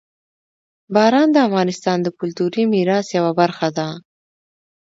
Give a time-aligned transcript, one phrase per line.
[0.93, 3.87] باران د افغانستان د کلتوري میراث یوه برخه ده.